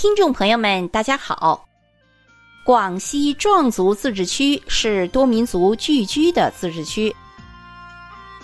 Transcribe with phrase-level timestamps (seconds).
[0.00, 1.66] 听众朋友们，大家好。
[2.62, 7.12] 广西壮族自治区是多民族聚居的自治区。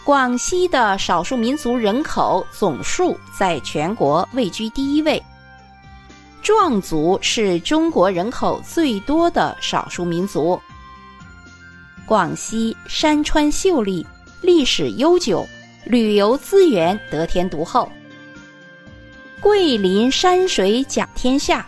[0.02, 5.22] 广西的少数民族人口总数在全国位居第一位。
[6.42, 10.60] 壮族是中国人口最多的少数民族。
[12.04, 14.04] 广西山川秀丽，
[14.42, 15.46] 历史悠久，
[15.84, 17.88] 旅游资源得天独厚。
[19.40, 21.66] 桂林山水甲天下。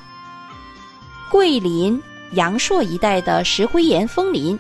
[1.30, 2.00] 桂林
[2.32, 4.58] 阳朔一带的石灰岩峰林，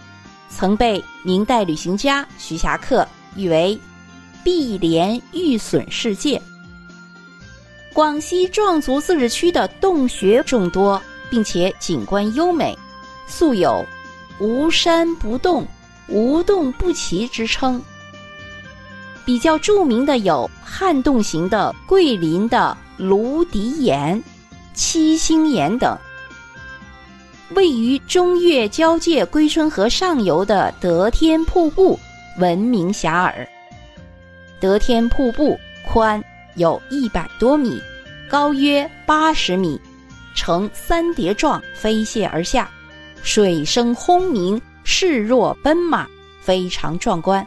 [0.50, 3.06] 曾被明代旅行家徐霞客
[3.36, 3.78] 誉为
[4.44, 6.40] “碧莲玉笋世界”。
[7.94, 12.76] 广西壮族自治区的洞穴众多，并且景观优美，
[13.26, 13.84] 素有
[14.38, 15.66] “无山不洞，
[16.08, 17.80] 无洞不奇”之称。
[19.24, 22.76] 比较著名的有撼洞型的桂林的。
[22.96, 24.22] 芦笛岩、
[24.72, 25.96] 七星岩等，
[27.50, 31.98] 位于中越交界归春河上游的德天瀑布
[32.38, 33.46] 闻名遐迩。
[34.58, 36.22] 德天瀑布宽
[36.54, 37.80] 有一百多米，
[38.30, 39.78] 高约八十米，
[40.34, 42.70] 呈三叠状飞泻而下，
[43.22, 46.06] 水声轰鸣，势若奔马，
[46.40, 47.46] 非常壮观。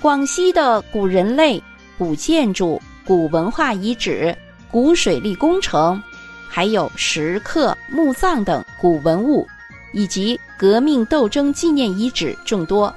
[0.00, 1.60] 广西的古人类、
[1.98, 2.80] 古建筑。
[3.06, 4.36] 古文化遗址、
[4.68, 6.02] 古水利工程，
[6.48, 9.46] 还有石刻、墓葬等古文物，
[9.92, 12.92] 以及革命斗争纪念遗址众多。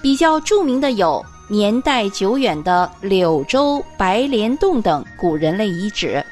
[0.00, 6.24] 比较著名的有年代久远的柳州白莲洞等古人类遗址。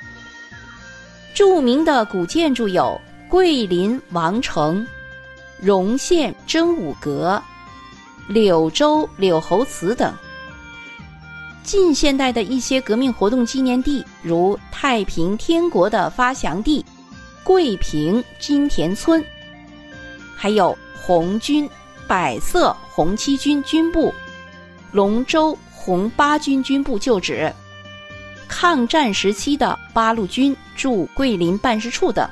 [1.34, 4.86] 著名的古建筑有桂林王城、
[5.60, 7.42] 荣县真武阁、
[8.28, 10.14] 柳州柳侯祠等。
[11.68, 16.82] 近现代的一些革命活动纪念地，如太平天国的发祥地
[17.44, 19.22] 桂平金田村，
[20.34, 21.68] 还有红军
[22.06, 24.10] 百色红七军军部、
[24.92, 27.52] 龙州红八军军部旧址、
[28.48, 32.26] 抗战时期的八路军驻桂林办事处等。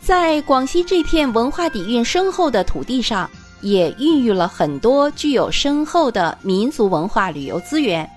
[0.00, 3.30] 在广西这片文化底蕴深厚的土地上。
[3.60, 8.08] 也孕育了很多具有深厚的民族文化旅游资源，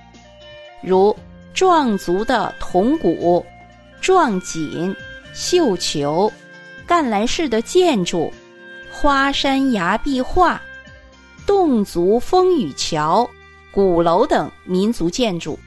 [0.84, 1.16] 如
[1.54, 3.46] 壮族的铜鼓、
[4.02, 4.96] 壮锦、
[5.34, 6.32] 绣球、
[6.86, 8.32] 赣南式的建筑、
[8.92, 10.62] 花山崖壁画、
[11.48, 13.28] 侗族风雨桥、
[13.72, 15.58] 鼓楼等民族建筑，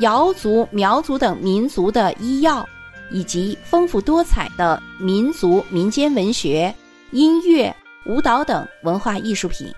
[0.00, 2.66] 瑶族、苗族等民族的医药，
[3.10, 6.72] 以及丰富多彩的民族民间文学、
[7.10, 7.74] 音乐。
[8.08, 9.72] 舞蹈等文化艺术品。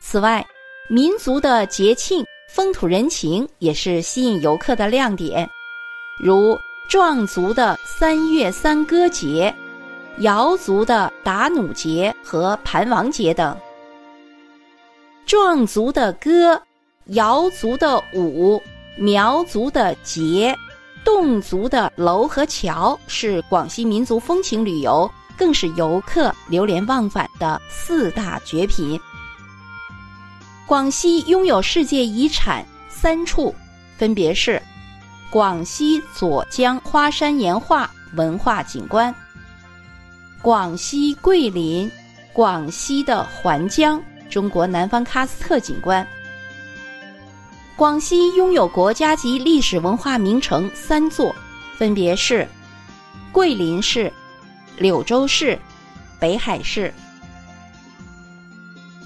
[0.00, 0.44] 此外，
[0.88, 5.48] 民族的节庆、风土人情也是吸引游客的亮点，
[6.18, 9.54] 如壮族的三月三歌节、
[10.18, 13.56] 瑶族的打弩节和盘王节等。
[15.26, 16.60] 壮族的歌、
[17.04, 18.60] 瑶族的舞、
[18.96, 20.58] 苗族的节、
[21.04, 25.08] 侗族的楼和桥，是广西民族风情旅游。
[25.40, 29.00] 更是游客流连忘返的四大绝品。
[30.66, 33.54] 广西拥有世界遗产三处，
[33.96, 34.60] 分别是
[35.30, 39.12] 广西左江花山岩画文化景观、
[40.42, 41.90] 广西桂林、
[42.34, 46.06] 广西的环江中国南方喀斯特景观。
[47.76, 51.34] 广西拥有国家级历史文化名城三座，
[51.78, 52.46] 分别是
[53.32, 54.12] 桂林市。
[54.80, 55.58] 柳州市、
[56.18, 56.90] 北海市。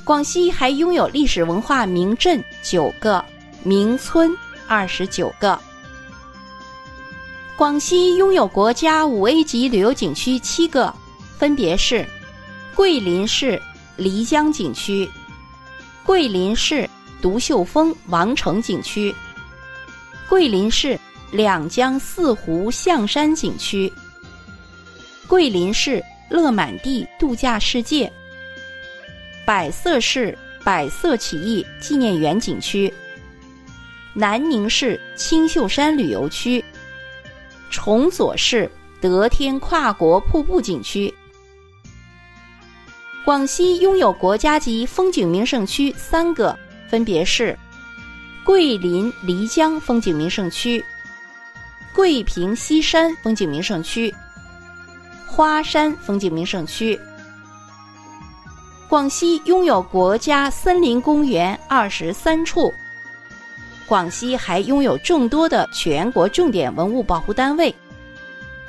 [0.04, 3.22] 广西还拥有历史文化名镇九个，
[3.64, 4.32] 名村
[4.68, 5.58] 二十九个。
[7.56, 10.94] 广西拥有国家五 A 级旅游景区七个，
[11.36, 12.06] 分别是
[12.76, 13.60] 桂林市
[13.98, 15.10] 漓江景区、
[16.04, 16.88] 桂林市
[17.20, 19.12] 独秀峰王城景区、
[20.28, 20.96] 桂林市
[21.32, 23.92] 两江四湖象山景区。
[25.26, 28.12] 桂林市乐满地度假世界、
[29.46, 32.92] 百色市百色起义纪念园景区、
[34.12, 36.62] 南宁市青秀山旅游区、
[37.70, 41.12] 崇左市德天跨国瀑布景区。
[43.24, 46.56] 广西拥有国家级风景名胜区三个，
[46.90, 47.58] 分别是
[48.44, 50.84] 桂林漓江风景名胜区、
[51.94, 54.14] 桂平西山风景名胜区。
[55.34, 56.96] 花山风景名胜区。
[58.88, 62.72] 广西拥有国家森林公园二十三处，
[63.84, 67.74] 广西还拥有众多的全国重点文物保护单位，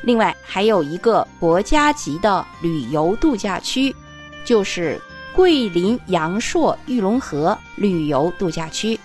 [0.01, 3.95] 另外还有一个国家级的旅游度假区，
[4.43, 4.99] 就是
[5.35, 8.99] 桂林阳朔玉龙河旅游度假区。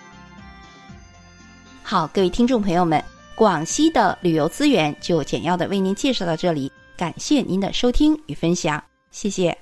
[1.82, 3.04] 好，各位听众朋友们，
[3.34, 9.56] 广西的旅游资源就简要的为您介绍到这里，感谢您的收听与分享，谢谢。